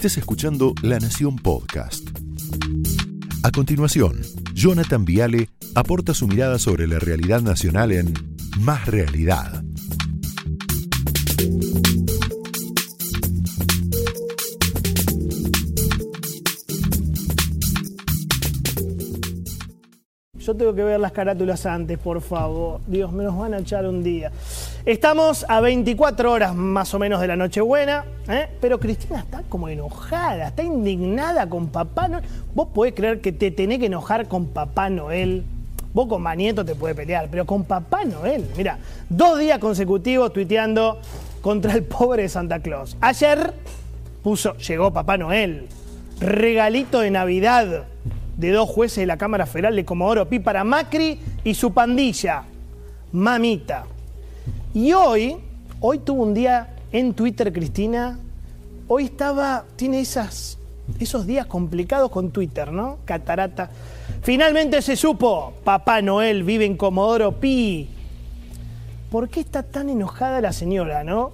estés 0.00 0.16
escuchando 0.16 0.72
La 0.80 0.98
Nación 0.98 1.36
Podcast. 1.36 2.08
A 3.42 3.50
continuación, 3.50 4.22
Jonathan 4.54 5.04
Viale 5.04 5.50
aporta 5.74 6.14
su 6.14 6.26
mirada 6.26 6.58
sobre 6.58 6.86
la 6.86 6.98
realidad 6.98 7.42
nacional 7.42 7.92
en 7.92 8.14
Más 8.60 8.86
Realidad. 8.86 9.62
Yo 20.38 20.56
tengo 20.56 20.74
que 20.74 20.82
ver 20.82 20.98
las 20.98 21.12
carátulas 21.12 21.66
antes, 21.66 21.98
por 21.98 22.22
favor. 22.22 22.80
Dios, 22.86 23.12
me 23.12 23.22
nos 23.22 23.36
van 23.36 23.52
a 23.52 23.58
echar 23.58 23.86
un 23.86 24.02
día. 24.02 24.32
Estamos 24.86 25.44
a 25.46 25.60
24 25.60 26.32
horas 26.32 26.54
más 26.54 26.94
o 26.94 26.98
menos 26.98 27.20
de 27.20 27.26
la 27.26 27.36
Nochebuena, 27.36 28.06
¿eh? 28.26 28.48
pero 28.62 28.80
Cristina 28.80 29.18
está 29.18 29.42
como 29.46 29.68
enojada, 29.68 30.48
está 30.48 30.62
indignada 30.62 31.46
con 31.50 31.68
Papá 31.68 32.08
Noel. 32.08 32.24
Vos 32.54 32.68
podés 32.68 32.94
creer 32.94 33.20
que 33.20 33.30
te 33.30 33.50
tenés 33.50 33.78
que 33.78 33.86
enojar 33.86 34.26
con 34.26 34.46
Papá 34.46 34.88
Noel. 34.88 35.44
Vos 35.92 36.08
con 36.08 36.22
Manieto 36.22 36.64
te 36.64 36.74
puede 36.74 36.94
pelear, 36.94 37.28
pero 37.30 37.44
con 37.44 37.64
Papá 37.64 38.06
Noel, 38.06 38.46
mira, 38.56 38.78
dos 39.10 39.38
días 39.38 39.58
consecutivos 39.58 40.32
tuiteando 40.32 40.98
contra 41.42 41.74
el 41.74 41.82
pobre 41.82 42.26
Santa 42.30 42.60
Claus. 42.60 42.96
Ayer 43.02 43.52
puso, 44.22 44.56
llegó 44.56 44.94
Papá 44.94 45.18
Noel, 45.18 45.68
regalito 46.20 47.00
de 47.00 47.10
Navidad 47.10 47.84
de 48.38 48.50
dos 48.50 48.66
jueces 48.66 48.96
de 48.96 49.06
la 49.06 49.18
Cámara 49.18 49.44
Federal 49.44 49.76
de 49.76 49.84
Comodoro 49.84 50.26
Pi 50.26 50.38
para 50.38 50.64
Macri 50.64 51.20
y 51.44 51.52
su 51.52 51.74
pandilla. 51.74 52.44
Mamita. 53.12 53.84
Y 54.72 54.92
hoy, 54.92 55.36
hoy 55.80 55.98
tuvo 55.98 56.22
un 56.22 56.32
día 56.32 56.68
en 56.92 57.12
Twitter, 57.14 57.52
Cristina. 57.52 58.20
Hoy 58.86 59.06
estaba, 59.06 59.64
tiene 59.74 60.00
esos 60.00 61.26
días 61.26 61.46
complicados 61.46 62.08
con 62.08 62.30
Twitter, 62.30 62.70
¿no? 62.70 62.98
Catarata. 63.04 63.68
Finalmente 64.22 64.80
se 64.80 64.94
supo, 64.94 65.54
Papá 65.64 66.02
Noel 66.02 66.44
vive 66.44 66.66
en 66.66 66.76
Comodoro 66.76 67.32
Pi. 67.32 67.88
¿Por 69.10 69.28
qué 69.28 69.40
está 69.40 69.64
tan 69.64 69.88
enojada 69.88 70.40
la 70.40 70.52
señora, 70.52 71.02
no? 71.02 71.32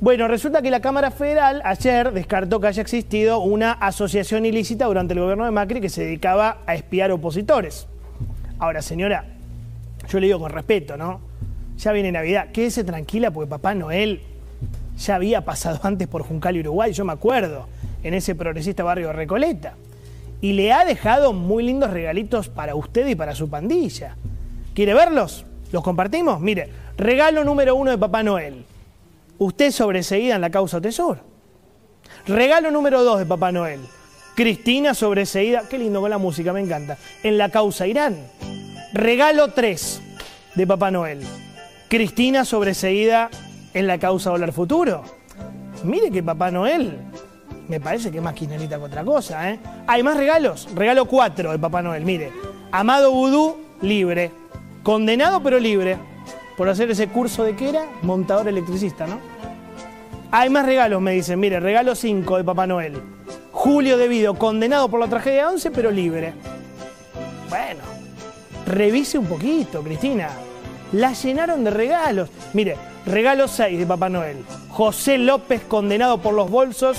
Bueno, 0.00 0.28
resulta 0.28 0.62
que 0.62 0.70
la 0.70 0.80
Cámara 0.80 1.10
Federal 1.10 1.60
ayer 1.64 2.12
descartó 2.12 2.60
que 2.60 2.68
haya 2.68 2.82
existido 2.82 3.40
una 3.40 3.72
asociación 3.72 4.46
ilícita 4.46 4.86
durante 4.86 5.14
el 5.14 5.20
gobierno 5.20 5.44
de 5.46 5.50
Macri 5.50 5.80
que 5.80 5.88
se 5.88 6.04
dedicaba 6.04 6.58
a 6.64 6.76
espiar 6.76 7.10
opositores. 7.10 7.88
Ahora, 8.60 8.82
señora, 8.82 9.24
yo 10.08 10.20
le 10.20 10.26
digo 10.28 10.38
con 10.38 10.52
respeto, 10.52 10.96
¿no? 10.96 11.26
Ya 11.78 11.92
viene 11.92 12.12
Navidad, 12.12 12.48
quédese 12.52 12.84
tranquila 12.84 13.30
porque 13.30 13.48
Papá 13.48 13.74
Noel 13.74 14.20
ya 14.98 15.14
había 15.14 15.44
pasado 15.44 15.80
antes 15.84 16.08
por 16.08 16.22
Juncal 16.22 16.56
y 16.56 16.60
Uruguay, 16.60 16.92
yo 16.92 17.04
me 17.04 17.12
acuerdo, 17.12 17.68
en 18.02 18.14
ese 18.14 18.34
progresista 18.34 18.82
barrio 18.82 19.12
Recoleta. 19.12 19.74
Y 20.40 20.52
le 20.52 20.72
ha 20.72 20.84
dejado 20.84 21.32
muy 21.32 21.64
lindos 21.64 21.90
regalitos 21.90 22.48
para 22.48 22.74
usted 22.74 23.06
y 23.08 23.14
para 23.14 23.34
su 23.34 23.48
pandilla. 23.48 24.16
¿Quiere 24.74 24.94
verlos? 24.94 25.44
¿Los 25.72 25.82
compartimos? 25.82 26.40
Mire, 26.40 26.68
regalo 26.96 27.42
número 27.42 27.74
uno 27.74 27.90
de 27.90 27.98
Papá 27.98 28.22
Noel 28.22 28.64
usted 29.38 29.70
sobreseída 29.70 30.34
en 30.34 30.40
la 30.40 30.50
causa 30.50 30.80
Tesoro. 30.80 31.20
Regalo 32.26 32.70
número 32.70 33.02
dos 33.04 33.18
de 33.18 33.26
Papá 33.26 33.52
Noel. 33.52 33.80
Cristina 34.34 34.94
sobreseída, 34.94 35.64
qué 35.68 35.78
lindo 35.78 36.00
con 36.00 36.10
la 36.10 36.18
música, 36.18 36.52
me 36.52 36.60
encanta, 36.60 36.96
en 37.22 37.38
la 37.38 37.50
causa 37.50 37.86
Irán. 37.86 38.16
Regalo 38.92 39.48
tres 39.48 40.00
de 40.54 40.66
Papá 40.66 40.90
Noel. 40.90 41.20
Cristina 41.88 42.44
sobreseída 42.44 43.30
en 43.72 43.86
la 43.86 43.98
causa 43.98 44.30
Volar 44.30 44.52
Futuro. 44.52 45.02
Mire 45.84 46.10
que 46.10 46.22
Papá 46.22 46.50
Noel 46.50 46.98
me 47.68 47.80
parece 47.80 48.10
que 48.10 48.20
más 48.20 48.34
kirchnerita 48.34 48.76
que 48.76 48.84
otra 48.84 49.04
cosa, 49.04 49.50
¿eh? 49.50 49.58
Hay 49.86 50.02
más 50.02 50.16
regalos. 50.16 50.68
Regalo 50.74 51.06
cuatro 51.06 51.50
de 51.50 51.58
Papá 51.58 51.80
Noel, 51.80 52.04
mire. 52.04 52.30
Amado 52.72 53.12
Vudú, 53.12 53.56
libre. 53.80 54.30
Condenado 54.82 55.42
pero 55.42 55.58
libre 55.58 55.96
por 56.58 56.68
hacer 56.68 56.90
ese 56.90 57.08
curso 57.08 57.44
de 57.44 57.56
qué 57.56 57.70
era? 57.70 57.86
Montador 58.02 58.48
electricista, 58.48 59.06
¿no? 59.06 59.18
Hay 60.30 60.50
más 60.50 60.66
regalos, 60.66 61.00
me 61.00 61.12
dicen. 61.12 61.40
Mire, 61.40 61.58
regalo 61.58 61.94
5 61.94 62.36
de 62.36 62.44
Papá 62.44 62.66
Noel. 62.66 63.00
Julio 63.52 63.96
Debido, 63.96 64.34
condenado 64.34 64.90
por 64.90 65.00
la 65.00 65.08
tragedia 65.08 65.48
11, 65.48 65.70
pero 65.70 65.90
libre. 65.90 66.34
Bueno, 67.48 67.80
revise 68.66 69.16
un 69.16 69.26
poquito, 69.26 69.82
Cristina. 69.82 70.28
La 70.92 71.12
llenaron 71.12 71.64
de 71.64 71.70
regalos. 71.70 72.30
Mire, 72.54 72.76
regalo 73.04 73.46
6 73.46 73.78
de 73.78 73.86
Papá 73.86 74.08
Noel. 74.08 74.38
José 74.70 75.18
López, 75.18 75.62
condenado 75.68 76.18
por 76.18 76.34
los 76.34 76.50
bolsos, 76.50 76.98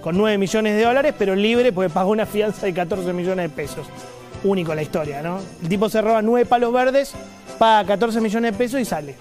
con 0.00 0.16
9 0.16 0.38
millones 0.38 0.76
de 0.76 0.84
dólares, 0.84 1.14
pero 1.18 1.34
libre 1.34 1.72
porque 1.72 1.90
pagó 1.90 2.10
una 2.10 2.26
fianza 2.26 2.64
de 2.66 2.72
14 2.72 3.12
millones 3.12 3.50
de 3.50 3.56
pesos. 3.56 3.86
Único 4.44 4.74
la 4.74 4.82
historia, 4.82 5.22
¿no? 5.22 5.40
El 5.62 5.68
tipo 5.68 5.88
se 5.88 6.00
roba 6.00 6.22
9 6.22 6.46
palos 6.46 6.72
verdes 6.72 7.12
paga 7.58 7.86
14 7.86 8.20
millones 8.20 8.52
de 8.52 8.58
pesos 8.58 8.80
y 8.80 8.84
sale. 8.84 9.16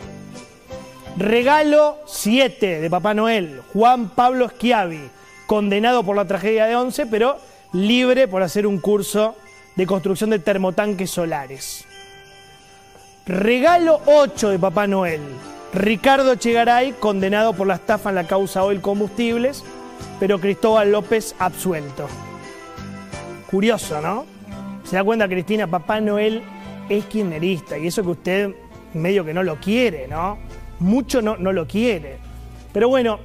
Regalo 1.18 1.98
7 2.06 2.82
de 2.82 2.90
Papá 2.90 3.14
Noel, 3.14 3.62
Juan 3.74 4.10
Pablo 4.10 4.50
Schiavi, 4.50 5.10
condenado 5.48 6.04
por 6.04 6.16
la 6.16 6.26
tragedia 6.26 6.66
de 6.66 6.76
11, 6.76 7.06
pero 7.08 7.38
libre 7.72 8.28
por 8.28 8.44
hacer 8.44 8.68
un 8.68 8.80
curso 8.80 9.36
de 9.76 9.86
construcción 9.86 10.30
de 10.30 10.40
termotanques 10.40 11.10
solares. 11.10 11.85
Regalo 13.28 14.02
8 14.06 14.50
de 14.50 14.60
Papá 14.60 14.86
Noel, 14.86 15.20
Ricardo 15.74 16.36
Chegaray, 16.36 16.92
condenado 16.92 17.54
por 17.54 17.66
la 17.66 17.74
estafa 17.74 18.10
en 18.10 18.16
la 18.16 18.28
causa 18.28 18.64
Oil 18.64 18.82
Combustibles, 18.82 19.64
pero 20.20 20.40
Cristóbal 20.40 20.92
López 20.92 21.34
absuelto. 21.40 22.08
Curioso, 23.50 24.00
¿no? 24.00 24.28
Se 24.84 24.98
da 24.98 25.04
cuenta, 25.04 25.28
Cristina, 25.28 25.66
Papá 25.66 26.00
Noel 26.02 26.44
es 26.88 27.04
kirchnerista 27.06 27.80
y 27.80 27.88
eso 27.88 28.04
que 28.04 28.10
usted 28.10 28.56
medio 28.94 29.26
que 29.26 29.34
no 29.34 29.42
lo 29.42 29.56
quiere, 29.56 30.08
¿no? 30.08 30.38
Mucho 30.78 31.24
no, 31.24 31.36
no 31.36 31.52
lo 31.52 31.66
quiere. 31.66 32.20
Pero 32.74 32.90
bueno, 32.90 33.20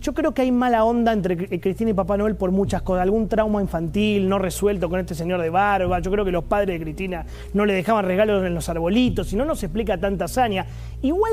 yo 0.00 0.14
creo 0.14 0.32
que 0.32 0.42
hay 0.42 0.50
mala 0.50 0.84
onda 0.84 1.12
entre 1.12 1.60
Cristina 1.60 1.90
y 1.90 1.94
Papá 1.94 2.16
Noel 2.16 2.34
por 2.34 2.50
muchas 2.50 2.80
cosas. 2.80 3.02
Algún 3.02 3.28
trauma 3.28 3.60
infantil 3.60 4.28
no 4.28 4.38
resuelto 4.38 4.88
con 4.88 4.98
este 4.98 5.14
señor 5.14 5.42
de 5.42 5.50
barba. 5.50 6.00
Yo 6.00 6.10
creo 6.10 6.24
que 6.24 6.32
los 6.32 6.44
padres 6.44 6.78
de 6.78 6.84
Cristina 6.84 7.26
no 7.52 7.66
le 7.66 7.74
dejaban 7.74 8.06
regalos 8.06 8.44
en 8.46 8.54
los 8.54 8.68
arbolitos. 8.70 9.30
Y 9.32 9.36
no 9.36 9.44
nos 9.44 9.62
explica 9.62 9.98
tanta 9.98 10.24
hazaña. 10.24 10.64
Igual 11.02 11.32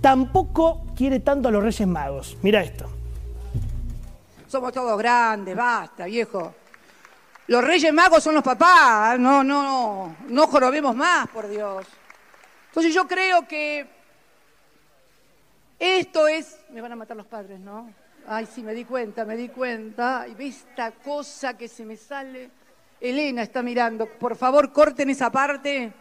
tampoco 0.00 0.84
quiere 0.96 1.18
tanto 1.18 1.48
a 1.48 1.50
los 1.50 1.62
Reyes 1.64 1.88
Magos. 1.88 2.38
Mira 2.42 2.62
esto. 2.62 2.86
Somos 4.46 4.72
todos 4.72 4.96
grandes, 4.96 5.56
basta, 5.56 6.04
viejo. 6.04 6.54
Los 7.48 7.64
Reyes 7.64 7.92
Magos 7.92 8.22
son 8.22 8.34
los 8.34 8.44
papás, 8.44 9.18
no, 9.18 9.42
no, 9.42 10.14
no 10.28 10.46
jorobemos 10.46 10.94
más, 10.94 11.28
por 11.28 11.48
Dios. 11.48 11.84
Entonces 12.68 12.94
yo 12.94 13.08
creo 13.08 13.48
que 13.48 13.95
esto 15.78 16.28
es... 16.28 16.58
Me 16.70 16.80
van 16.80 16.92
a 16.92 16.96
matar 16.96 17.16
los 17.16 17.26
padres, 17.26 17.60
¿no? 17.60 17.90
Ay, 18.26 18.46
sí, 18.52 18.62
me 18.62 18.74
di 18.74 18.84
cuenta, 18.84 19.24
me 19.24 19.36
di 19.36 19.48
cuenta. 19.48 20.26
Y 20.28 20.34
ve 20.34 20.48
esta 20.48 20.90
cosa 20.90 21.56
que 21.56 21.68
se 21.68 21.84
me 21.84 21.96
sale. 21.96 22.50
Elena 23.00 23.42
está 23.42 23.62
mirando. 23.62 24.06
Por 24.06 24.36
favor, 24.36 24.72
corten 24.72 25.10
esa 25.10 25.30
parte. 25.30 25.92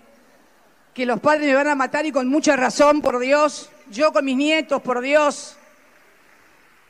Que 0.94 1.06
los 1.06 1.19
padres 1.19 1.47
me 1.47 1.56
van 1.56 1.68
a 1.68 1.75
matar 1.75 2.06
y 2.06 2.12
con 2.12 2.28
mucha 2.28 2.56
razón, 2.56 3.02
por 3.02 3.19
Dios. 3.19 3.69
Yo 3.91 4.12
con 4.12 4.25
mis 4.25 4.38
nietos, 4.38 4.81
por 4.81 5.02
Dios. 5.02 5.58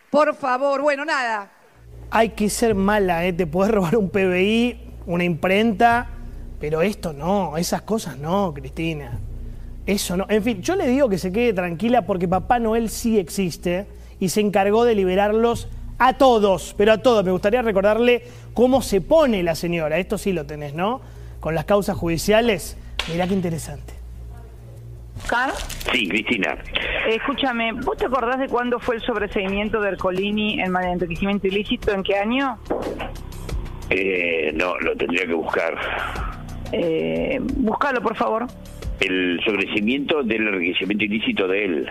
Por 0.10 0.36
favor. 0.36 0.82
Bueno, 0.82 1.04
nada 1.04 1.52
hay 2.12 2.30
que 2.30 2.50
ser 2.50 2.76
mala, 2.76 3.26
¿eh? 3.26 3.34
te 3.34 3.48
puedes 3.48 3.74
robar 3.74 3.98
un 3.98 4.10
PBI, 4.10 4.80
una 5.06 5.24
imprenta, 5.24 6.08
pero 6.60 6.82
esto 6.82 7.14
no, 7.14 7.58
esas 7.58 7.82
cosas 7.82 8.18
no, 8.18 8.54
Cristina. 8.54 9.20
Eso 9.86 10.18
no. 10.18 10.26
En 10.30 10.44
fin, 10.44 10.62
yo 10.62 10.76
le 10.76 10.88
digo 10.88 11.10
que 11.10 11.18
se 11.18 11.32
quede 11.32 11.54
tranquila 11.54 12.06
porque 12.06 12.28
Papá 12.28 12.60
Noel 12.60 12.90
sí 12.90 13.20
existe 13.20 13.86
y 14.20 14.30
se 14.30 14.42
encargó 14.42 14.84
de 14.84 14.96
liberarlos 14.96 15.68
a 16.00 16.14
todos, 16.14 16.74
pero 16.78 16.94
a 16.94 16.98
todos. 16.98 17.24
Me 17.24 17.32
gustaría 17.32 17.62
recordarle 17.62 18.24
cómo 18.54 18.82
se 18.82 19.02
pone 19.02 19.44
la 19.44 19.56
señora. 19.56 19.98
Esto 19.98 20.18
sí 20.18 20.34
lo 20.34 20.46
tenés, 20.46 20.74
¿no? 20.74 21.02
Con 21.40 21.54
las 21.54 21.66
causas 21.66 21.96
judiciales. 21.98 22.78
Mirá 23.12 23.28
qué 23.28 23.34
interesante. 23.34 23.94
¿Car? 25.28 25.52
Sí, 25.92 26.08
Cristina. 26.08 26.58
escúchame, 27.08 27.72
¿vos 27.72 27.98
te 27.98 28.06
acordás 28.06 28.40
de 28.40 28.48
cuándo 28.48 28.80
fue 28.80 28.96
el 28.96 29.02
sobreseimiento 29.02 29.80
de 29.80 29.90
Ercolini 29.90 30.60
en 30.60 30.76
enriquecimiento 30.76 31.48
ilícito? 31.48 31.92
¿En 31.92 32.04
qué 32.04 32.18
año? 32.18 32.58
Eh, 33.90 34.52
no, 34.54 34.78
lo 34.80 34.96
tendría 34.96 35.26
que 35.26 35.34
buscar. 35.34 35.76
Eh, 36.72 37.40
búscalo, 37.40 38.02
por 38.02 38.16
favor. 38.16 38.48
El 39.00 39.40
sobreseimiento 39.46 40.24
del 40.24 40.48
enriquecimiento 40.48 41.06
ilícito 41.06 41.48
de 41.48 41.66
él. 41.66 41.90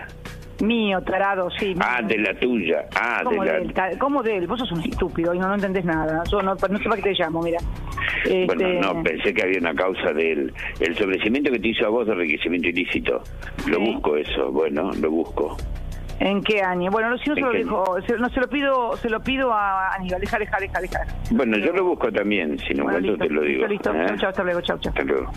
Mío, 0.63 1.01
tarado, 1.01 1.49
sí. 1.59 1.75
Ah, 1.79 2.01
de 2.01 2.17
la 2.17 2.33
tuya. 2.39 2.85
Ah, 2.95 3.21
¿Cómo 3.23 3.43
de, 3.43 3.49
la... 3.51 3.57
él? 3.57 3.97
¿Cómo 3.99 4.23
de 4.23 4.37
él? 4.37 4.47
Vos 4.47 4.59
sos 4.59 4.71
un 4.71 4.81
estúpido 4.81 5.33
y 5.33 5.39
no, 5.39 5.47
no 5.49 5.55
entendés 5.55 5.83
nada. 5.83 6.23
Yo 6.31 6.41
no, 6.41 6.55
no 6.55 6.77
sé 6.77 6.83
para 6.89 6.95
qué 6.95 7.01
te 7.01 7.13
llamo, 7.13 7.41
mira. 7.41 7.59
Bueno, 8.23 8.65
este, 8.67 8.79
no, 8.79 9.03
pensé 9.03 9.33
que 9.33 9.43
había 9.43 9.59
una 9.59 9.75
causa 9.75 10.13
del 10.13 10.53
el 10.79 10.95
sobrecimiento 10.95 11.51
que 11.51 11.59
te 11.59 11.67
hizo 11.67 11.85
a 11.85 11.89
vos 11.89 12.07
de 12.07 12.13
enriquecimiento 12.13 12.69
ilícito. 12.69 13.21
Lo 13.67 13.79
busco 13.79 14.15
eso, 14.15 14.51
bueno, 14.51 14.91
lo 14.93 15.11
busco. 15.11 15.57
¿En 16.21 16.41
qué 16.41 16.61
año? 16.61 16.89
Bueno, 16.89 17.09
no, 17.09 17.17
si 17.17 17.29
no 17.29 17.35
se 17.35 17.41
¿En 17.41 17.45
lo 17.47 17.51
dijo, 17.51 17.97
se, 18.07 18.17
no 18.17 18.29
se 18.29 18.39
lo 18.39 18.47
pido, 18.47 18.95
se 18.95 19.09
lo 19.09 19.19
pido 19.19 19.51
a 19.51 19.93
Aníbal, 19.95 20.21
deja, 20.21 20.39
deja, 20.39 20.57
deja, 20.59 20.79
deja. 20.79 20.99
Bueno, 21.31 21.57
yo 21.57 21.73
lo 21.73 21.83
busco 21.83 22.09
también, 22.11 22.57
si 22.59 22.73
no 22.73 22.85
Bueno, 22.85 22.99
encuentro 22.99 23.27
te 23.27 23.33
lo 23.33 23.41
digo. 23.41 23.67
listo, 23.67 23.91
listo. 23.91 24.13
¿eh? 24.13 24.17
Chao, 24.17 24.29
hasta 24.29 24.43
luego, 24.43 24.61
chao, 24.61 24.77
chao. 24.79 24.91
Hasta 24.91 25.03
luego. 25.03 25.31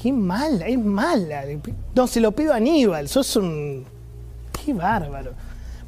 Qué 0.00 0.12
mala, 0.12 0.66
es 0.66 0.78
mala. 0.78 1.44
No, 1.94 2.06
se 2.06 2.20
lo 2.20 2.32
pido 2.32 2.54
a 2.54 2.56
Aníbal, 2.56 3.06
sos 3.08 3.36
un... 3.36 3.84
Qué 4.64 4.72
bárbaro. 4.72 5.32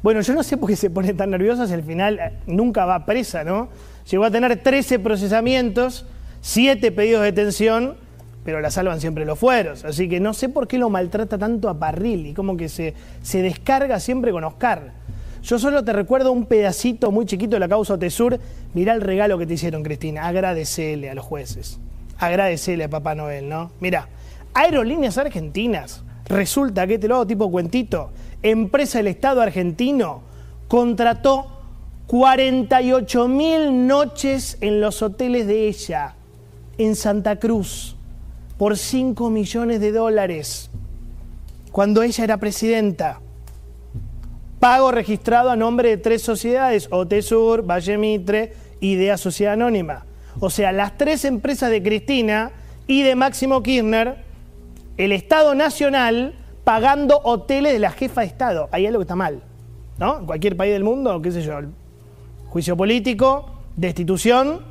Bueno, 0.03 0.21
yo 0.21 0.35
no 0.35 0.43
sé 0.43 0.57
por 0.57 0.69
qué 0.69 0.75
se 0.75 0.89
pone 0.89 1.13
tan 1.13 1.31
nerviosa 1.31 1.65
si 1.65 1.73
al 1.73 1.83
final 1.83 2.19
eh, 2.19 2.33
nunca 2.45 2.85
va 2.85 3.05
presa, 3.05 3.43
¿no? 3.43 3.69
Llegó 4.09 4.25
a 4.25 4.31
tener 4.31 4.61
13 4.61 4.99
procesamientos, 4.99 6.05
7 6.41 6.91
pedidos 6.91 7.21
de 7.21 7.31
detención, 7.31 7.95
pero 8.43 8.61
la 8.61 8.69
salvan 8.69 9.01
siempre 9.01 9.25
los 9.25 9.39
fueros. 9.39 9.83
Así 9.83 10.07
que 10.07 10.19
no 10.19 10.33
sé 10.33 10.49
por 10.49 10.67
qué 10.67 10.77
lo 10.77 10.89
maltrata 10.89 11.37
tanto 11.37 11.69
a 11.69 11.79
Parrilli, 11.79 12.33
como 12.33 12.55
que 12.55 12.69
se, 12.69 12.93
se 13.23 13.41
descarga 13.41 13.99
siempre 13.99 14.31
con 14.31 14.43
Oscar. 14.43 14.91
Yo 15.41 15.57
solo 15.57 15.83
te 15.83 15.91
recuerdo 15.91 16.31
un 16.31 16.45
pedacito 16.45 17.11
muy 17.11 17.25
chiquito 17.25 17.55
de 17.55 17.61
la 17.61 17.69
causa 17.69 17.95
Otesur. 17.95 18.39
Mirá 18.73 18.93
el 18.93 19.01
regalo 19.01 19.37
que 19.37 19.47
te 19.47 19.55
hicieron, 19.55 19.81
Cristina. 19.81 20.27
Agradecele 20.27 21.09
a 21.09 21.15
los 21.15 21.25
jueces. 21.25 21.79
Agradecele 22.25 22.85
a 22.85 22.89
Papá 22.89 23.15
Noel, 23.15 23.49
¿no? 23.49 23.71
Mirá, 23.81 24.07
Aerolíneas 24.53 25.17
Argentinas. 25.17 26.03
Resulta 26.25 26.87
que 26.87 26.97
te 26.97 27.09
lo 27.09 27.15
hago 27.15 27.27
tipo 27.27 27.51
cuentito. 27.51 28.11
Empresa 28.41 28.99
del 28.99 29.07
Estado 29.07 29.41
argentino 29.41 30.21
contrató 30.69 31.47
48 32.07 33.27
mil 33.27 33.87
noches 33.87 34.57
en 34.61 34.79
los 34.79 35.01
hoteles 35.01 35.47
de 35.47 35.67
ella, 35.67 36.15
en 36.77 36.95
Santa 36.95 37.39
Cruz, 37.39 37.97
por 38.57 38.77
5 38.77 39.29
millones 39.29 39.81
de 39.81 39.91
dólares, 39.91 40.69
cuando 41.73 42.03
ella 42.03 42.23
era 42.23 42.37
presidenta. 42.37 43.19
Pago 44.61 44.91
registrado 44.91 45.49
a 45.49 45.57
nombre 45.57 45.89
de 45.89 45.97
tres 45.97 46.21
sociedades, 46.21 46.87
Otesur, 46.89 47.69
Valle 47.69 47.97
Mitre, 47.97 48.53
Idea 48.79 49.17
Sociedad 49.17 49.53
Anónima. 49.53 50.05
O 50.39 50.49
sea, 50.49 50.71
las 50.71 50.97
tres 50.97 51.25
empresas 51.25 51.69
de 51.69 51.81
Cristina 51.81 52.51
y 52.87 53.03
de 53.03 53.15
Máximo 53.15 53.63
Kirchner, 53.63 54.23
el 54.97 55.11
Estado 55.11 55.55
Nacional 55.55 56.35
pagando 56.63 57.19
hoteles 57.23 57.73
de 57.73 57.79
la 57.79 57.91
jefa 57.91 58.21
de 58.21 58.27
Estado. 58.27 58.69
Ahí 58.71 58.85
es 58.85 58.91
lo 58.91 58.99
que 58.99 59.03
está 59.03 59.15
mal. 59.15 59.41
¿No? 59.97 60.19
En 60.19 60.25
cualquier 60.25 60.57
país 60.57 60.73
del 60.73 60.83
mundo, 60.83 61.21
qué 61.21 61.31
sé 61.31 61.41
yo, 61.41 61.59
juicio 62.49 62.75
político, 62.75 63.49
destitución, 63.75 64.61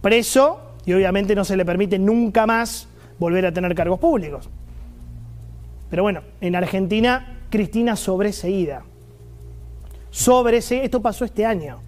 preso 0.00 0.60
y 0.86 0.92
obviamente 0.92 1.34
no 1.34 1.44
se 1.44 1.56
le 1.56 1.64
permite 1.64 1.98
nunca 1.98 2.46
más 2.46 2.88
volver 3.18 3.46
a 3.46 3.52
tener 3.52 3.74
cargos 3.74 3.98
públicos. 3.98 4.48
Pero 5.90 6.02
bueno, 6.02 6.22
en 6.40 6.56
Argentina, 6.56 7.38
Cristina 7.50 7.96
sobreseída. 7.96 8.84
Sobreseída, 10.10 10.84
esto 10.84 11.00
pasó 11.02 11.24
este 11.24 11.46
año. 11.46 11.80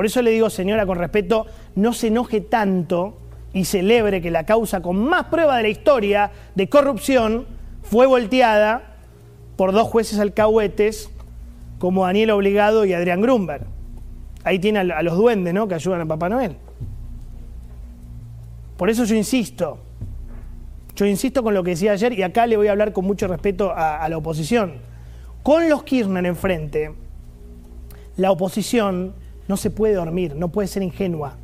Por 0.00 0.06
eso 0.06 0.22
le 0.22 0.30
digo, 0.30 0.48
señora, 0.48 0.86
con 0.86 0.96
respeto, 0.96 1.44
no 1.74 1.92
se 1.92 2.06
enoje 2.06 2.40
tanto 2.40 3.18
y 3.52 3.66
celebre 3.66 4.22
que 4.22 4.30
la 4.30 4.46
causa 4.46 4.80
con 4.80 4.96
más 5.04 5.26
prueba 5.26 5.58
de 5.58 5.64
la 5.64 5.68
historia 5.68 6.30
de 6.54 6.70
corrupción 6.70 7.44
fue 7.82 8.06
volteada 8.06 8.94
por 9.56 9.72
dos 9.72 9.86
jueces 9.88 10.18
alcahuetes 10.18 11.10
como 11.78 12.06
Daniel 12.06 12.30
Obligado 12.30 12.86
y 12.86 12.94
Adrián 12.94 13.20
Grunberg. 13.20 13.66
Ahí 14.42 14.58
tiene 14.58 14.78
a 14.78 15.02
los 15.02 15.18
duendes, 15.18 15.52
¿no? 15.52 15.68
Que 15.68 15.74
ayudan 15.74 16.00
a 16.00 16.06
Papá 16.06 16.30
Noel. 16.30 16.56
Por 18.78 18.88
eso 18.88 19.04
yo 19.04 19.14
insisto, 19.14 19.80
yo 20.96 21.04
insisto 21.04 21.42
con 21.42 21.52
lo 21.52 21.62
que 21.62 21.72
decía 21.72 21.92
ayer 21.92 22.18
y 22.18 22.22
acá 22.22 22.46
le 22.46 22.56
voy 22.56 22.68
a 22.68 22.70
hablar 22.70 22.94
con 22.94 23.04
mucho 23.04 23.28
respeto 23.28 23.70
a, 23.70 24.02
a 24.02 24.08
la 24.08 24.16
oposición. 24.16 24.76
Con 25.42 25.68
los 25.68 25.82
Kirchner 25.82 26.24
enfrente, 26.24 26.94
la 28.16 28.30
oposición 28.30 29.19
no 29.50 29.56
se 29.56 29.72
puede 29.72 29.94
dormir, 29.94 30.36
no 30.36 30.52
puede 30.52 30.68
ser 30.68 30.84
ingenua. 30.84 31.36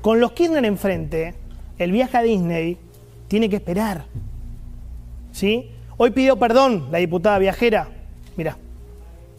Con 0.00 0.18
los 0.18 0.32
Kirchner 0.32 0.64
enfrente, 0.64 1.34
el 1.78 1.92
viaje 1.92 2.16
a 2.16 2.22
Disney 2.22 2.78
tiene 3.28 3.50
que 3.50 3.56
esperar. 3.56 4.06
¿Sí? 5.30 5.68
Hoy 5.98 6.10
pidió 6.10 6.38
perdón 6.38 6.88
la 6.90 6.96
diputada 6.96 7.38
viajera. 7.38 7.86
Mira. 8.34 8.56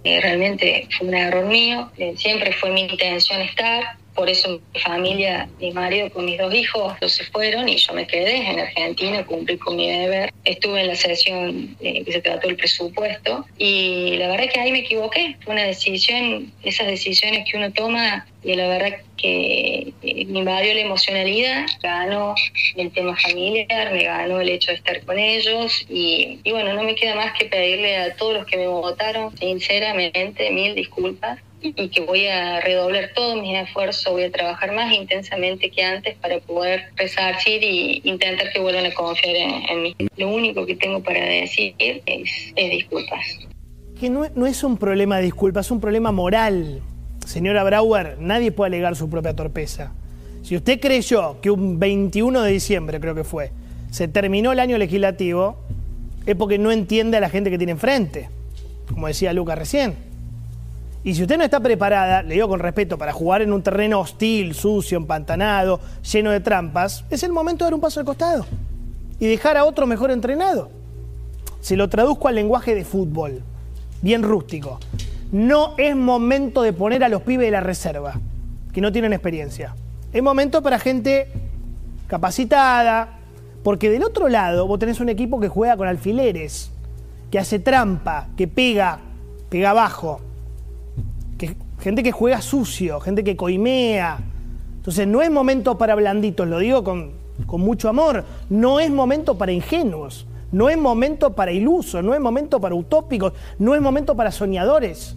Realmente 0.03 0.87
fue 0.95 1.07
un 1.07 1.15
error 1.15 1.45
mío, 1.47 1.89
eh, 1.97 2.13
siempre 2.15 2.53
fue 2.53 2.69
mi 2.69 2.81
intención 2.81 3.41
estar, 3.41 3.97
por 4.15 4.29
eso 4.29 4.59
mi 4.73 4.79
familia, 4.79 5.49
mi 5.59 5.71
marido 5.71 6.09
con 6.11 6.25
mis 6.25 6.37
dos 6.37 6.53
hijos, 6.53 6.93
los 7.01 7.11
se 7.11 7.23
fueron 7.25 7.69
y 7.69 7.77
yo 7.77 7.93
me 7.93 8.07
quedé 8.07 8.37
en 8.37 8.59
Argentina, 8.59 9.25
cumplí 9.25 9.57
con 9.57 9.75
mi 9.75 9.89
deber. 9.89 10.33
Estuve 10.45 10.81
en 10.81 10.87
la 10.87 10.95
sesión 10.95 11.75
eh, 11.79 12.03
que 12.03 12.11
se 12.11 12.21
trató 12.21 12.49
el 12.49 12.55
presupuesto 12.55 13.45
y 13.57 14.15
la 14.17 14.27
verdad 14.29 14.49
que 14.53 14.59
ahí 14.59 14.71
me 14.71 14.79
equivoqué, 14.79 15.37
fue 15.43 15.53
una 15.53 15.63
decisión, 15.63 16.51
esas 16.63 16.87
decisiones 16.87 17.49
que 17.49 17.57
uno 17.57 17.71
toma 17.71 18.25
y 18.43 18.55
la 18.55 18.67
verdad 18.67 18.97
que 19.17 19.93
eh, 20.01 20.25
me 20.25 20.39
invadió 20.39 20.73
la 20.73 20.81
emocionalidad, 20.81 21.65
ganó 21.81 22.33
el 22.75 22.91
tema 22.91 23.15
familiar, 23.15 23.93
me 23.93 24.03
ganó 24.03 24.41
el 24.41 24.49
hecho 24.49 24.71
de 24.71 24.77
estar 24.77 25.01
con 25.05 25.19
ellos 25.19 25.85
y, 25.89 26.39
y 26.43 26.51
bueno, 26.51 26.73
no 26.73 26.83
me 26.83 26.95
queda 26.95 27.15
más 27.15 27.33
que 27.37 27.45
pedirle 27.45 27.97
a 27.97 28.15
todos 28.15 28.33
los 28.33 28.45
que 28.45 28.57
me 28.57 28.67
votaron, 28.67 29.37
sinceramente, 29.37 30.49
mil 30.49 30.73
disculpas 30.75 31.39
y 31.61 31.89
que 31.89 32.01
voy 32.01 32.27
a 32.27 32.59
redoblar 32.61 33.11
todos 33.13 33.41
mis 33.41 33.57
esfuerzos, 33.57 34.11
voy 34.11 34.23
a 34.23 34.31
trabajar 34.31 34.73
más 34.73 34.93
intensamente 34.93 35.69
que 35.69 35.83
antes 35.83 36.15
para 36.17 36.39
poder 36.39 36.85
resarcir 36.95 37.63
y 37.63 38.01
intentar 38.03 38.51
que 38.51 38.59
vuelvan 38.59 38.85
a 38.85 38.93
confiar 38.93 39.35
en, 39.35 39.81
mí. 39.81 39.95
Lo 40.17 40.29
único 40.29 40.65
que 40.65 40.75
tengo 40.75 41.01
para 41.01 41.23
decir 41.23 41.75
es, 41.77 42.01
es 42.55 42.71
disculpas. 42.71 43.39
Que 43.99 44.09
no, 44.09 44.27
no 44.35 44.47
es 44.47 44.63
un 44.63 44.77
problema 44.77 45.17
de 45.17 45.23
disculpas, 45.23 45.67
es 45.67 45.71
un 45.71 45.79
problema 45.79 46.11
moral. 46.11 46.81
Señora 47.25 47.63
Brauer, 47.63 48.17
nadie 48.19 48.51
puede 48.51 48.69
alegar 48.69 48.95
su 48.95 49.09
propia 49.09 49.35
torpeza. 49.35 49.93
Si 50.41 50.55
usted 50.55 50.79
creyó 50.79 51.39
que 51.39 51.51
un 51.51 51.79
21 51.79 52.41
de 52.41 52.51
diciembre, 52.51 52.99
creo 52.99 53.13
que 53.13 53.23
fue, 53.23 53.51
se 53.91 54.07
terminó 54.07 54.51
el 54.51 54.59
año 54.59 54.77
legislativo, 54.77 55.59
es 56.25 56.35
porque 56.35 56.57
no 56.57 56.71
entiende 56.71 57.17
a 57.17 57.19
la 57.19 57.29
gente 57.29 57.51
que 57.51 57.57
tiene 57.57 57.73
enfrente, 57.73 58.29
como 58.87 59.07
decía 59.07 59.33
Lucas 59.33 59.57
recién. 59.57 60.10
Y 61.03 61.15
si 61.15 61.23
usted 61.23 61.37
no 61.37 61.43
está 61.43 61.59
preparada, 61.59 62.21
le 62.21 62.35
digo 62.35 62.47
con 62.47 62.59
respeto, 62.59 62.97
para 62.97 63.11
jugar 63.11 63.41
en 63.41 63.51
un 63.53 63.63
terreno 63.63 63.99
hostil, 63.99 64.53
sucio, 64.53 64.97
empantanado, 64.97 65.79
lleno 66.11 66.29
de 66.29 66.39
trampas, 66.39 67.05
es 67.09 67.23
el 67.23 67.31
momento 67.31 67.65
de 67.65 67.67
dar 67.67 67.73
un 67.73 67.81
paso 67.81 67.99
al 67.99 68.05
costado 68.05 68.45
y 69.19 69.25
dejar 69.25 69.57
a 69.57 69.65
otro 69.65 69.87
mejor 69.87 70.11
entrenado. 70.11 70.69
Se 71.59 71.75
lo 71.75 71.89
traduzco 71.89 72.27
al 72.27 72.35
lenguaje 72.35 72.75
de 72.75 72.85
fútbol, 72.85 73.41
bien 74.01 74.21
rústico. 74.21 74.79
No 75.31 75.73
es 75.77 75.95
momento 75.95 76.61
de 76.61 76.73
poner 76.73 77.03
a 77.03 77.09
los 77.09 77.23
pibes 77.23 77.47
de 77.47 77.51
la 77.51 77.61
reserva, 77.61 78.19
que 78.71 78.81
no 78.81 78.91
tienen 78.91 79.13
experiencia. 79.13 79.75
Es 80.13 80.21
momento 80.21 80.61
para 80.61 80.77
gente 80.77 81.27
capacitada, 82.07 83.17
porque 83.63 83.89
del 83.89 84.03
otro 84.03 84.27
lado 84.27 84.67
vos 84.67 84.77
tenés 84.77 84.99
un 84.99 85.09
equipo 85.09 85.39
que 85.39 85.47
juega 85.47 85.77
con 85.77 85.87
alfileres, 85.87 86.71
que 87.31 87.39
hace 87.39 87.57
trampa, 87.59 88.27
que 88.35 88.47
pega, 88.47 88.99
pega 89.49 89.71
abajo, 89.71 90.19
gente 91.79 92.03
que 92.03 92.11
juega 92.11 92.41
sucio, 92.41 92.99
gente 92.99 93.23
que 93.23 93.35
coimea. 93.35 94.19
Entonces 94.75 95.07
no 95.07 95.21
es 95.21 95.29
momento 95.29 95.77
para 95.77 95.95
blanditos, 95.95 96.47
lo 96.47 96.59
digo 96.59 96.83
con, 96.83 97.11
con 97.45 97.61
mucho 97.61 97.89
amor, 97.89 98.25
no 98.49 98.79
es 98.79 98.89
momento 98.89 99.37
para 99.37 99.51
ingenuos, 99.51 100.25
no 100.51 100.69
es 100.69 100.77
momento 100.77 101.33
para 101.33 101.51
ilusos, 101.51 102.03
no 102.03 102.13
es 102.13 102.19
momento 102.19 102.59
para 102.59 102.75
utópicos, 102.75 103.33
no 103.59 103.75
es 103.75 103.81
momento 103.81 104.15
para 104.15 104.31
soñadores. 104.31 105.15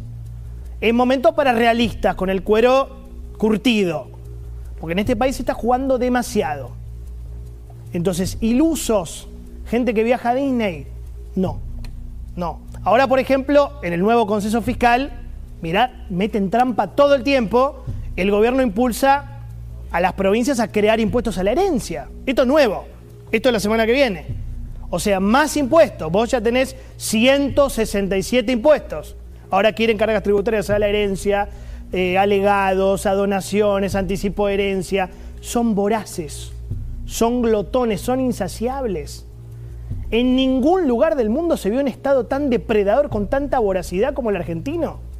Es 0.81 0.93
momento 0.93 1.35
para 1.35 1.52
realistas, 1.52 2.14
con 2.14 2.28
el 2.28 2.43
cuero 2.43 2.88
curtido. 3.38 4.09
Porque 4.78 4.93
en 4.93 4.99
este 4.99 5.16
país 5.16 5.37
se 5.37 5.43
está 5.43 5.54
jugando 5.54 5.99
demasiado. 5.99 6.73
Entonces, 7.93 8.38
ilusos, 8.40 9.28
gente 9.66 9.95
que 9.95 10.04
viaja 10.04 10.31
a 10.31 10.35
Disney, 10.35 10.87
no, 11.37 11.59
no. 12.37 12.61
Ahora, 12.83 13.07
por 13.07 13.19
ejemplo, 13.19 13.73
en 13.83 13.93
el 13.93 14.00
nuevo 14.00 14.26
consenso 14.26 14.61
fiscal, 14.62 15.24
mirá, 15.64 16.04
meten 16.11 16.50
trampa 16.50 16.88
todo 16.88 17.14
el 17.14 17.23
tiempo, 17.23 17.87
el 18.16 18.30
gobierno 18.30 18.61
impulsa 18.61 19.47
a 19.90 19.99
las 19.99 20.12
provincias 20.12 20.61
a 20.61 20.68
crear 20.68 21.00
impuestos 21.00 21.38
a 21.38 21.42
la 21.42 21.52
herencia. 21.52 22.06
Esto 22.26 22.42
es 22.42 22.49
nuevo, 22.49 22.85
esto 23.33 23.49
es 23.49 23.52
la 23.54 23.61
semana 23.61 23.87
que 23.87 23.92
viene. 23.92 24.26
O 24.90 24.99
sea, 24.99 25.21
más 25.21 25.56
impuestos. 25.56 26.12
Vos 26.12 26.30
ya 26.30 26.42
tenés 26.42 26.76
167 26.99 28.52
impuestos. 28.52 29.16
Ahora 29.50 29.73
quieren 29.73 29.97
cargas 29.97 30.23
tributarias 30.23 30.68
a 30.68 30.78
la 30.78 30.87
herencia, 30.87 31.49
eh, 31.92 32.18
a 32.18 32.26
legados, 32.26 33.06
a 33.06 33.14
donaciones, 33.14 33.94
anticipo 33.94 34.47
de 34.47 34.54
herencia. 34.54 35.09
Son 35.40 35.75
voraces, 35.75 36.52
son 37.06 37.40
glotones, 37.40 38.02
son 38.02 38.21
insaciables. 38.21 39.25
En 40.11 40.37
ningún 40.37 40.87
lugar 40.87 41.16
del 41.16 41.30
mundo 41.30 41.56
se 41.56 41.71
vio 41.71 41.80
un 41.80 41.88
Estado 41.88 42.26
tan 42.26 42.50
depredador 42.50 43.09
con 43.09 43.28
tanta 43.28 43.59
voracidad 43.61 44.12
como 44.12 44.28
el 44.28 44.37
argentino. 44.37 45.13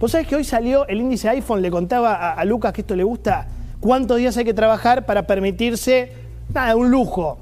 Vos 0.00 0.12
sabés 0.12 0.26
que 0.26 0.34
hoy 0.34 0.44
salió 0.44 0.88
el 0.88 0.98
índice 0.98 1.28
iPhone, 1.28 1.60
le 1.60 1.70
contaba 1.70 2.14
a, 2.14 2.32
a 2.32 2.44
Lucas 2.46 2.72
que 2.72 2.80
esto 2.80 2.96
le 2.96 3.04
gusta, 3.04 3.46
cuántos 3.80 4.16
días 4.16 4.34
hay 4.38 4.46
que 4.46 4.54
trabajar 4.54 5.04
para 5.04 5.26
permitirse, 5.26 6.10
nada, 6.54 6.74
un 6.74 6.90
lujo, 6.90 7.36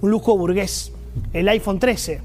un 0.00 0.10
lujo 0.10 0.36
burgués, 0.36 0.92
el 1.32 1.48
iPhone 1.48 1.78
13. 1.78 2.20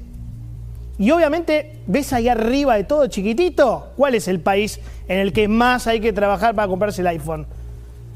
Y 0.98 1.10
obviamente, 1.12 1.78
¿ves 1.86 2.12
ahí 2.12 2.28
arriba 2.28 2.76
de 2.76 2.84
todo 2.84 3.06
chiquitito? 3.06 3.92
¿Cuál 3.96 4.16
es 4.16 4.26
el 4.26 4.40
país 4.40 4.80
en 5.06 5.20
el 5.20 5.32
que 5.32 5.46
más 5.46 5.86
hay 5.86 6.00
que 6.00 6.12
trabajar 6.12 6.54
para 6.56 6.66
comprarse 6.66 7.00
el 7.00 7.06
iPhone? 7.06 7.46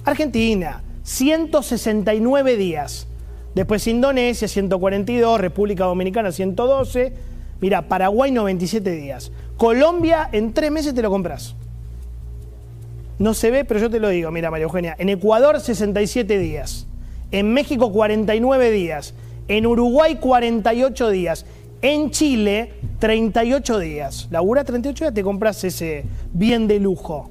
Argentina, 0.04 0.82
169 1.04 2.56
días. 2.56 3.06
Después 3.54 3.86
Indonesia, 3.86 4.48
142, 4.48 5.40
República 5.40 5.84
Dominicana, 5.84 6.32
112. 6.32 7.12
Mira, 7.60 7.88
Paraguay, 7.88 8.30
97 8.30 8.90
días. 8.90 9.32
Colombia, 9.56 10.28
en 10.32 10.52
tres 10.52 10.70
meses 10.70 10.94
te 10.94 11.02
lo 11.02 11.10
compras. 11.10 11.54
No 13.18 13.32
se 13.32 13.50
ve, 13.50 13.64
pero 13.64 13.80
yo 13.80 13.90
te 13.90 13.98
lo 13.98 14.10
digo, 14.10 14.30
mira 14.30 14.50
María 14.50 14.64
Eugenia. 14.64 14.94
En 14.98 15.08
Ecuador 15.08 15.58
67 15.60 16.38
días. 16.38 16.86
En 17.30 17.52
México 17.52 17.90
49 17.90 18.70
días. 18.70 19.14
En 19.48 19.66
Uruguay 19.66 20.16
48 20.16 21.10
días. 21.10 21.46
En 21.80 22.10
Chile 22.10 22.74
38 22.98 23.78
días. 23.78 24.28
Labura 24.30 24.64
38 24.64 25.04
días, 25.04 25.14
te 25.14 25.22
compras 25.22 25.64
ese 25.64 26.04
bien 26.32 26.68
de 26.68 26.78
lujo. 26.78 27.30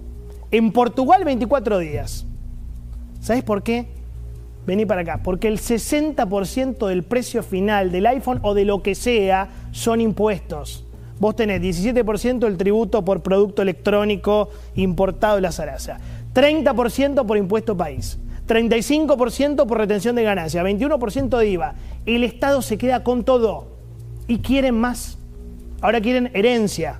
En 0.49 0.71
Portugal 0.71 1.23
24 1.23 1.77
días. 1.77 2.25
¿Sabes 3.19 3.43
por 3.43 3.61
qué? 3.61 3.87
Vení 4.65 4.85
para 4.87 5.01
acá. 5.01 5.21
Porque 5.23 5.47
el 5.47 5.59
60% 5.59 6.87
del 6.87 7.03
precio 7.03 7.43
final 7.43 7.91
del 7.91 8.07
iPhone 8.07 8.39
o 8.41 8.55
de 8.55 8.65
lo 8.65 8.81
que 8.81 8.95
sea 8.95 9.49
son 9.75 9.99
impuestos 9.99 10.85
vos 11.19 11.35
tenés 11.35 11.61
17% 11.61 12.39
del 12.39 12.57
tributo 12.57 13.03
por 13.03 13.21
producto 13.21 13.61
electrónico 13.61 14.49
importado 14.75 15.35
de 15.35 15.41
la 15.41 15.51
zaraza, 15.51 15.99
30% 16.33 17.25
por 17.25 17.37
impuesto 17.37 17.75
país, 17.77 18.19
35% 18.47 19.65
por 19.65 19.77
retención 19.77 20.15
de 20.15 20.23
ganancia, 20.23 20.63
21% 20.63 21.37
de 21.37 21.47
IVA. 21.49 21.75
El 22.05 22.23
Estado 22.23 22.61
se 22.61 22.77
queda 22.77 23.03
con 23.03 23.23
todo 23.23 23.67
y 24.27 24.39
quieren 24.39 24.75
más. 24.75 25.17
Ahora 25.81 26.01
quieren 26.01 26.31
herencia, 26.33 26.99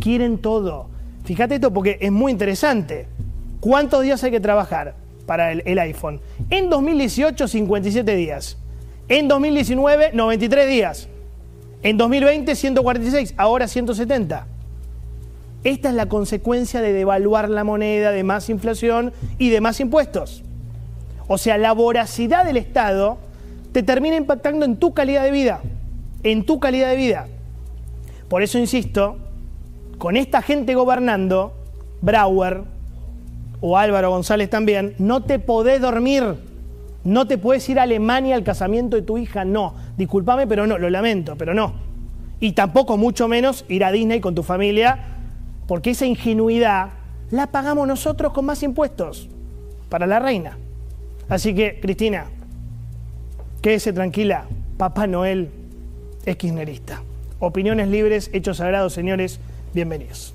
quieren 0.00 0.38
todo. 0.38 0.88
Fíjate 1.24 1.56
esto 1.56 1.72
porque 1.72 1.98
es 2.00 2.12
muy 2.12 2.32
interesante. 2.32 3.06
¿Cuántos 3.60 4.02
días 4.02 4.22
hay 4.24 4.30
que 4.30 4.40
trabajar 4.40 4.94
para 5.26 5.52
el, 5.52 5.62
el 5.64 5.78
iPhone? 5.78 6.20
En 6.50 6.68
2018, 6.68 7.48
57 7.48 8.14
días. 8.14 8.58
En 9.08 9.28
2019, 9.28 10.10
93 10.12 10.68
días. 10.68 11.08
En 11.84 11.98
2020, 11.98 12.56
146, 12.56 13.34
ahora 13.36 13.68
170. 13.68 14.46
Esta 15.64 15.88
es 15.90 15.94
la 15.94 16.06
consecuencia 16.06 16.80
de 16.80 16.94
devaluar 16.94 17.50
la 17.50 17.62
moneda, 17.62 18.10
de 18.10 18.24
más 18.24 18.48
inflación 18.48 19.12
y 19.38 19.50
de 19.50 19.60
más 19.60 19.80
impuestos. 19.80 20.42
O 21.28 21.36
sea, 21.36 21.58
la 21.58 21.72
voracidad 21.72 22.46
del 22.46 22.56
Estado 22.56 23.18
te 23.72 23.82
termina 23.82 24.16
impactando 24.16 24.64
en 24.64 24.78
tu 24.78 24.94
calidad 24.94 25.24
de 25.24 25.30
vida, 25.30 25.60
en 26.22 26.46
tu 26.46 26.58
calidad 26.58 26.88
de 26.88 26.96
vida. 26.96 27.28
Por 28.28 28.42
eso 28.42 28.58
insisto, 28.58 29.18
con 29.98 30.16
esta 30.16 30.40
gente 30.40 30.74
gobernando, 30.74 31.52
Brauer 32.00 32.62
o 33.60 33.76
Álvaro 33.76 34.08
González 34.08 34.48
también, 34.48 34.94
no 34.98 35.22
te 35.22 35.38
podés 35.38 35.82
dormir. 35.82 36.34
No 37.04 37.26
te 37.26 37.36
puedes 37.36 37.68
ir 37.68 37.78
a 37.78 37.82
Alemania 37.82 38.34
al 38.34 38.44
casamiento 38.44 38.96
de 38.96 39.02
tu 39.02 39.18
hija, 39.18 39.44
no. 39.44 39.74
Disculpame, 39.96 40.46
pero 40.46 40.66
no, 40.66 40.78
lo 40.78 40.88
lamento, 40.88 41.36
pero 41.36 41.52
no. 41.52 41.74
Y 42.40 42.52
tampoco, 42.52 42.96
mucho 42.96 43.28
menos, 43.28 43.64
ir 43.68 43.84
a 43.84 43.92
Disney 43.92 44.20
con 44.20 44.34
tu 44.34 44.42
familia, 44.42 44.98
porque 45.66 45.90
esa 45.90 46.06
ingenuidad 46.06 46.90
la 47.30 47.48
pagamos 47.48 47.86
nosotros 47.86 48.32
con 48.32 48.46
más 48.46 48.62
impuestos 48.62 49.28
para 49.88 50.06
la 50.06 50.18
reina. 50.18 50.56
Así 51.28 51.54
que, 51.54 51.78
Cristina, 51.80 52.26
quédese 53.60 53.92
tranquila, 53.92 54.46
Papá 54.76 55.06
Noel 55.06 55.50
es 56.24 56.36
kirchnerista. 56.36 57.02
Opiniones 57.38 57.88
libres, 57.88 58.30
hechos 58.32 58.58
sagrados, 58.58 58.92
señores, 58.94 59.40
bienvenidos. 59.74 60.34